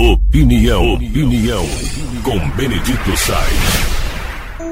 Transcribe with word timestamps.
Opinião, 0.00 0.94
opinião, 0.94 1.66
com 2.22 2.38
Benedito 2.50 3.16
Sainz. 3.16 4.68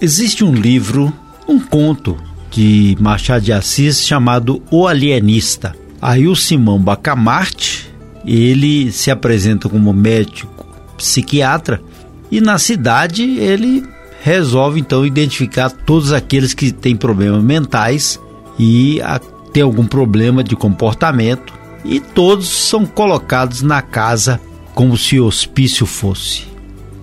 Existe 0.00 0.44
um 0.44 0.54
livro, 0.54 1.12
um 1.48 1.58
conto 1.58 2.16
de 2.48 2.96
Machado 3.00 3.44
de 3.44 3.52
Assis 3.52 4.06
chamado 4.06 4.62
O 4.70 4.86
Alienista. 4.86 5.74
Aí 6.00 6.28
o 6.28 6.36
Simão 6.36 6.78
Bacamarte, 6.78 7.92
ele 8.24 8.92
se 8.92 9.10
apresenta 9.10 9.68
como 9.68 9.92
médico 9.92 10.64
psiquiatra 10.96 11.82
e 12.30 12.40
na 12.40 12.56
cidade 12.56 13.24
ele 13.24 13.82
resolve 14.22 14.78
então 14.78 15.04
identificar 15.04 15.70
todos 15.70 16.12
aqueles 16.12 16.54
que 16.54 16.70
têm 16.70 16.94
problemas 16.94 17.42
mentais 17.42 18.20
e 18.56 19.02
a, 19.02 19.18
tem 19.52 19.64
algum 19.64 19.84
problema 19.84 20.44
de 20.44 20.54
comportamento 20.54 21.59
e 21.84 22.00
todos 22.00 22.48
são 22.48 22.84
colocados 22.84 23.62
na 23.62 23.82
casa 23.82 24.40
como 24.74 24.96
se 24.96 25.20
hospício 25.20 25.86
fosse. 25.86 26.44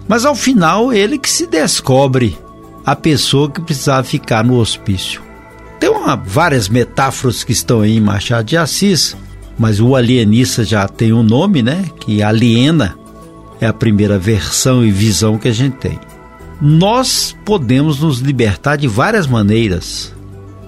Mas 0.07 0.25
ao 0.25 0.35
final 0.35 0.93
ele 0.93 1.17
que 1.17 1.29
se 1.29 1.45
descobre 1.45 2.37
a 2.85 2.95
pessoa 2.95 3.51
que 3.51 3.61
precisava 3.61 4.03
ficar 4.03 4.43
no 4.43 4.57
hospício. 4.57 5.21
Tem 5.79 5.89
uma, 5.89 6.15
várias 6.15 6.69
metáforas 6.69 7.43
que 7.43 7.51
estão 7.51 7.81
aí 7.81 7.97
em 7.97 8.01
Machado 8.01 8.45
de 8.45 8.57
Assis, 8.57 9.15
mas 9.59 9.79
o 9.79 9.95
alienista 9.95 10.63
já 10.63 10.87
tem 10.87 11.11
um 11.11 11.23
nome, 11.23 11.61
né? 11.61 11.85
Que 11.99 12.23
aliena 12.23 12.97
é 13.59 13.67
a 13.67 13.73
primeira 13.73 14.17
versão 14.17 14.85
e 14.85 14.91
visão 14.91 15.37
que 15.37 15.47
a 15.47 15.53
gente 15.53 15.77
tem. 15.77 15.99
Nós 16.61 17.35
podemos 17.45 17.99
nos 17.99 18.19
libertar 18.19 18.77
de 18.77 18.87
várias 18.87 19.27
maneiras, 19.27 20.13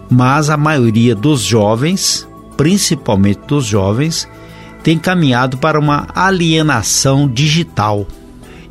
mas 0.09 0.49
a 0.49 0.57
maioria 0.57 1.15
dos 1.15 1.41
jovens 1.41 2.27
principalmente 2.59 3.39
dos 3.47 3.63
jovens, 3.63 4.27
tem 4.83 4.99
caminhado 4.99 5.57
para 5.57 5.79
uma 5.79 6.09
alienação 6.13 7.25
digital. 7.25 8.05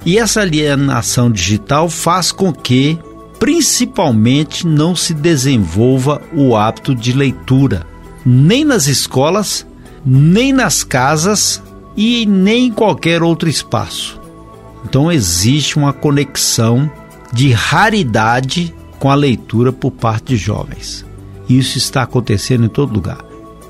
E 0.05 0.19
essa 0.19 0.43
alienação 0.43 1.31
digital 1.31 1.89
faz 1.89 2.31
com 2.31 2.53
que, 2.53 2.99
principalmente, 3.41 4.67
não 4.67 4.95
se 4.95 5.15
desenvolva 5.15 6.21
o 6.35 6.55
hábito 6.55 6.95
de 6.95 7.15
leitura, 7.15 7.87
nem 8.27 8.63
nas 8.63 8.89
escolas, 8.89 9.67
nem 10.05 10.53
nas 10.53 10.85
casas 10.85 11.63
e 11.97 12.27
nem 12.27 12.67
em 12.67 12.71
qualquer 12.71 13.23
outro 13.23 13.49
espaço. 13.49 14.21
Então 14.85 15.11
existe 15.11 15.79
uma 15.79 15.95
conexão 15.95 16.91
de 17.33 17.53
raridade 17.53 18.75
com 18.99 19.11
a 19.11 19.15
leitura 19.15 19.73
por 19.73 19.93
parte 19.93 20.35
de 20.35 20.37
jovens. 20.37 21.07
Isso 21.49 21.79
está 21.79 22.03
acontecendo 22.03 22.67
em 22.67 22.69
todo 22.69 22.93
lugar. 22.93 23.28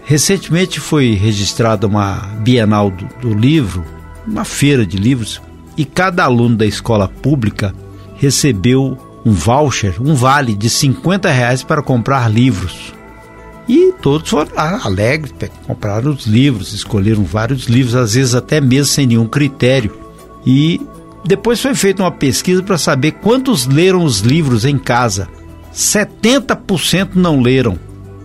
Recentemente 0.08 0.80
foi 0.80 1.10
registrada 1.12 1.86
uma 1.86 2.14
Bienal 2.40 2.90
do, 2.90 3.06
do 3.20 3.34
Livro, 3.38 3.84
uma 4.26 4.42
feira 4.42 4.86
de 4.86 4.96
livros, 4.96 5.38
e 5.76 5.84
cada 5.84 6.24
aluno 6.24 6.56
da 6.56 6.64
escola 6.64 7.06
pública 7.06 7.74
recebeu 8.16 8.96
um 9.22 9.32
voucher, 9.32 10.00
um 10.00 10.14
vale 10.14 10.54
de 10.54 10.70
50 10.70 11.28
reais 11.30 11.62
para 11.62 11.82
comprar 11.82 12.26
livros. 12.26 12.94
E 13.68 13.92
todos 14.00 14.30
foram 14.30 14.50
alegres, 14.56 15.34
compraram 15.66 16.12
os 16.12 16.26
livros, 16.26 16.72
escolheram 16.72 17.22
vários 17.22 17.66
livros, 17.66 17.94
às 17.94 18.14
vezes 18.14 18.34
até 18.34 18.62
mesmo 18.62 18.86
sem 18.86 19.06
nenhum 19.06 19.28
critério. 19.28 19.94
E 20.46 20.80
depois 21.22 21.60
foi 21.60 21.74
feita 21.74 22.02
uma 22.02 22.10
pesquisa 22.10 22.62
para 22.62 22.78
saber 22.78 23.12
quantos 23.12 23.66
leram 23.66 24.02
os 24.02 24.20
livros 24.20 24.64
em 24.64 24.78
casa. 24.78 25.28
70% 25.74 27.10
não 27.14 27.42
leram. 27.42 27.78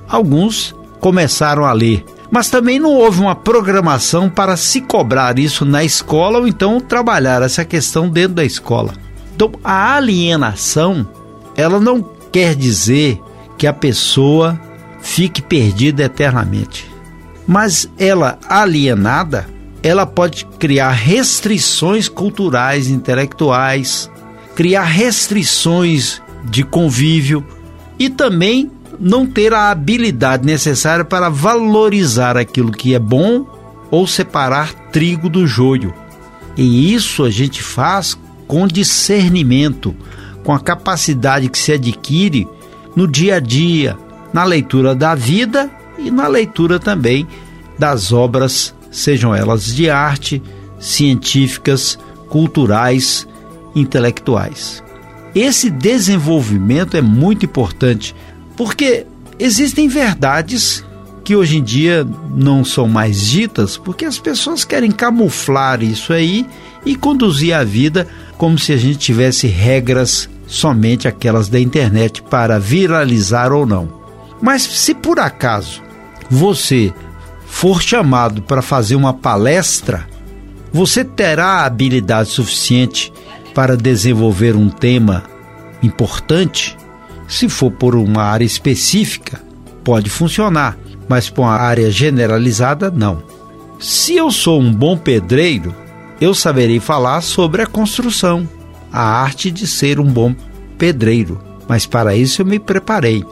Alguns 0.08 0.74
começaram 1.04 1.66
a 1.66 1.74
ler. 1.74 2.06
Mas 2.32 2.50
também 2.50 2.80
não 2.80 2.92
houve 2.92 3.20
uma 3.20 3.36
programação 3.36 4.30
para 4.30 4.56
se 4.56 4.80
cobrar 4.80 5.38
isso 5.38 5.66
na 5.66 5.84
escola 5.84 6.40
ou 6.40 6.48
então 6.48 6.80
trabalhar 6.80 7.42
essa 7.42 7.66
questão 7.66 8.08
dentro 8.08 8.36
da 8.36 8.46
escola. 8.46 8.94
Então, 9.36 9.52
a 9.62 9.98
alienação, 9.98 11.06
ela 11.58 11.78
não 11.78 12.02
quer 12.32 12.56
dizer 12.56 13.22
que 13.58 13.68
a 13.68 13.74
pessoa 13.74 14.58
fique 15.02 15.42
perdida 15.42 16.04
eternamente. 16.04 16.90
Mas 17.46 17.90
ela 18.00 18.40
alienada, 18.48 19.46
ela 19.84 20.06
pode 20.06 20.46
criar 20.58 20.92
restrições 20.92 22.08
culturais, 22.08 22.88
intelectuais, 22.88 24.10
criar 24.56 24.84
restrições 24.84 26.22
de 26.46 26.64
convívio 26.64 27.46
e 28.00 28.10
também 28.10 28.72
não 29.00 29.26
ter 29.26 29.54
a 29.54 29.70
habilidade 29.70 30.46
necessária 30.46 31.04
para 31.04 31.30
valorizar 31.30 32.38
aquilo 32.38 32.72
que 32.72 32.94
é 32.94 33.00
bom 33.00 33.46
ou 33.90 34.08
separar 34.08 34.74
trigo 34.92 35.30
do 35.30 35.46
joio. 35.46 35.94
E 36.56 36.94
isso 36.94 37.24
a 37.24 37.30
gente 37.30 37.62
faz 37.62 38.18
com 38.48 38.68
discernimento, 38.68 39.96
com 40.44 40.54
a 40.54 40.60
capacidade 40.60 41.50
que 41.50 41.58
se 41.58 41.72
adquire 41.72 42.48
no 42.96 43.08
dia 43.08 43.36
a 43.36 43.40
dia, 43.40 43.98
na 44.32 44.44
leitura 44.44 44.94
da 44.94 45.16
vida 45.16 45.70
e 45.98 46.12
na 46.12 46.28
leitura 46.28 46.80
também 46.80 47.28
das 47.78 48.12
obras, 48.12 48.74
sejam 48.92 49.34
elas 49.34 49.66
de 49.76 49.90
arte, 49.90 50.42
científicas, 50.80 51.98
culturais, 52.30 53.28
intelectuais. 53.76 54.84
Esse 55.34 55.70
desenvolvimento 55.70 56.96
é 56.96 57.02
muito 57.02 57.46
importante 57.46 58.16
porque 58.56 59.06
existem 59.40 59.88
verdades 59.88 60.84
que 61.24 61.36
hoje 61.36 61.58
em 61.58 61.64
dia 61.64 62.06
não 62.36 62.66
são 62.66 62.88
mais 62.88 63.22
ditas 63.28 63.78
porque 63.78 64.06
as 64.06 64.20
pessoas 64.20 64.66
querem 64.66 64.92
camuflar 64.92 65.82
isso 65.82 66.12
aí 66.12 66.46
e 66.86 66.96
conduzir 66.96 67.56
a 67.56 67.64
vida 67.64 68.08
como 68.38 68.60
se 68.60 68.74
a 68.74 68.78
gente 68.78 68.98
tivesse 68.98 69.48
regras 69.48 70.30
somente 70.48 71.08
aquelas 71.08 71.48
da 71.48 71.60
internet 71.60 72.22
para 72.22 72.60
viralizar 72.60 73.52
ou 73.54 73.66
não. 73.66 74.02
Mas 74.42 74.64
se 74.64 74.94
por 74.94 75.20
acaso 75.20 75.82
você 76.30 76.94
for 77.46 77.82
chamado 77.82 78.42
para 78.42 78.62
fazer 78.62 78.96
uma 78.96 79.14
palestra, 79.14 80.08
você 80.72 81.06
terá 81.06 81.64
habilidade 81.64 82.30
suficiente 82.30 83.14
para 83.54 83.78
desenvolver 83.78 84.56
um 84.56 84.70
tema 84.70 85.24
importante 85.82 86.76
se 87.28 87.50
for 87.50 87.72
por 87.72 87.96
uma 87.96 88.24
área 88.24 88.46
específica, 88.46 89.42
pode 89.84 90.10
funcionar, 90.10 90.78
mas 91.08 91.30
por 91.30 91.44
uma 91.44 91.56
área 91.56 91.90
generalizada, 91.92 92.92
não. 92.92 93.24
Se 93.80 94.16
eu 94.16 94.32
sou 94.32 94.62
um 94.62 94.74
bom 94.74 94.98
pedreiro, 94.98 95.76
eu 96.22 96.34
saberei 96.34 96.80
falar 96.80 97.22
sobre 97.22 97.62
a 97.62 97.68
construção, 97.68 98.48
a 98.92 99.02
arte 99.02 99.52
de 99.52 99.68
ser 99.68 100.00
um 100.00 100.06
bom 100.06 100.34
pedreiro, 100.78 101.42
mas 101.68 101.86
para 101.86 102.16
isso 102.16 102.42
eu 102.42 102.46
me 102.46 102.60
preparei. 102.60 103.26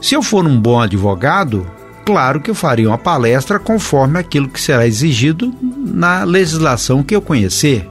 Se 0.00 0.14
eu 0.14 0.22
for 0.22 0.46
um 0.46 0.60
bom 0.60 0.80
advogado, 0.80 1.66
claro 2.04 2.40
que 2.40 2.50
eu 2.50 2.54
faria 2.54 2.88
uma 2.88 2.98
palestra 2.98 3.58
conforme 3.58 4.18
aquilo 4.18 4.48
que 4.48 4.60
será 4.60 4.86
exigido 4.86 5.52
na 5.60 6.22
legislação 6.22 7.02
que 7.02 7.16
eu 7.16 7.22
conhecer. 7.22 7.88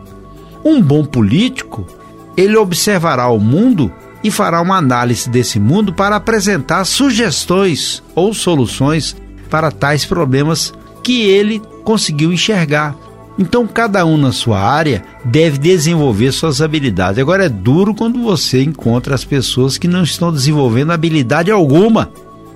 Um 0.63 0.81
bom 0.81 1.03
político, 1.03 1.85
ele 2.37 2.55
observará 2.55 3.27
o 3.27 3.39
mundo 3.39 3.91
e 4.25 4.31
fará 4.31 4.59
uma 4.59 4.77
análise 4.77 5.29
desse 5.29 5.59
mundo 5.59 5.93
para 5.93 6.15
apresentar 6.15 6.83
sugestões 6.83 8.01
ou 8.15 8.33
soluções 8.33 9.15
para 9.51 9.69
tais 9.69 10.03
problemas 10.03 10.73
que 11.03 11.21
ele 11.21 11.61
conseguiu 11.83 12.33
enxergar. 12.33 12.95
Então, 13.37 13.67
cada 13.67 14.03
um 14.03 14.17
na 14.17 14.31
sua 14.31 14.59
área 14.59 15.03
deve 15.23 15.59
desenvolver 15.59 16.31
suas 16.31 16.59
habilidades. 16.59 17.19
Agora, 17.19 17.45
é 17.45 17.49
duro 17.49 17.93
quando 17.93 18.19
você 18.23 18.63
encontra 18.63 19.13
as 19.13 19.23
pessoas 19.23 19.77
que 19.77 19.87
não 19.87 20.01
estão 20.01 20.33
desenvolvendo 20.33 20.91
habilidade 20.91 21.51
alguma 21.51 22.09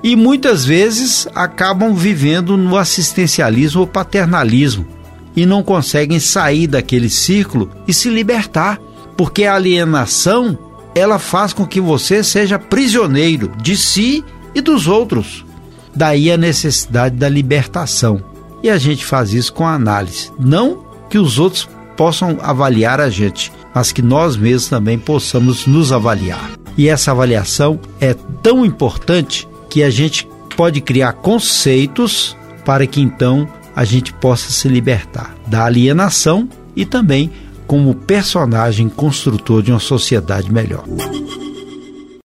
e 0.04 0.16
muitas 0.16 0.66
vezes 0.66 1.28
acabam 1.36 1.94
vivendo 1.94 2.58
no 2.58 2.78
assistencialismo 2.78 3.82
ou 3.82 3.88
paternalismo 3.88 4.88
e 5.36 5.46
não 5.46 5.62
conseguem 5.62 6.20
sair 6.20 6.66
daquele 6.66 7.12
círculo 7.12 7.70
e 7.88 7.94
se 7.94 8.10
libertar, 8.10 8.80
porque 9.16 9.44
a 9.44 9.54
alienação 9.54 10.58
ela 11.00 11.18
faz 11.18 11.54
com 11.54 11.66
que 11.66 11.80
você 11.80 12.24
seja 12.24 12.60
prisioneiro 12.60 13.52
de 13.62 13.76
si 13.76 14.24
e 14.54 14.62
dos 14.62 14.88
outros. 14.88 15.46
Daí 15.96 16.32
a 16.32 16.38
necessidade 16.38 17.16
da 17.16 17.30
libertação. 17.30 18.24
E 18.62 18.70
a 18.70 18.78
gente 18.78 19.06
faz 19.06 19.34
isso 19.34 19.54
com 19.54 19.66
análise. 19.66 20.32
Não 20.40 20.86
que 21.10 21.18
os 21.18 21.40
outros 21.40 21.68
possam 21.96 22.38
avaliar 22.42 23.00
a 23.02 23.10
gente, 23.10 23.52
mas 23.74 23.92
que 23.92 24.02
nós 24.02 24.36
mesmos 24.38 24.70
também 24.70 24.98
possamos 25.00 25.66
nos 25.66 25.92
avaliar. 25.92 26.52
E 26.78 26.88
essa 26.88 27.12
avaliação 27.12 27.80
é 28.00 28.14
tão 28.44 28.66
importante 28.66 29.48
que 29.70 29.84
a 29.84 29.90
gente 29.90 30.28
pode 30.56 30.82
criar 30.82 31.14
conceitos 31.14 32.36
para 32.66 32.86
que 32.86 33.02
então 33.02 33.48
a 33.76 33.84
gente 33.86 34.14
possa 34.14 34.52
se 34.52 34.68
libertar 34.68 35.36
da 35.48 35.66
alienação 35.66 36.50
e 36.76 36.86
também 36.86 37.32
como 37.70 37.94
personagem 37.94 38.90
construtor 38.90 39.62
de 39.62 39.70
uma 39.70 39.80
sociedade 39.80 40.52
melhor. 40.52 40.84